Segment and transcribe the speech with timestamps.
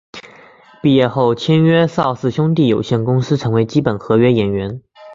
[0.81, 4.81] 毕业后签约邵氏兄弟有限公司成为基本合约演员。